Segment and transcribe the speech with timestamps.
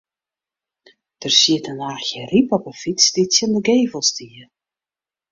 [1.23, 4.43] Der siet in laachje ryp op 'e fyts dy't tsjin de gevel stie.